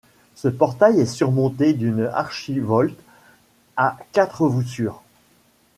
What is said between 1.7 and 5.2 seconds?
d'une archivolte à quatre voussures.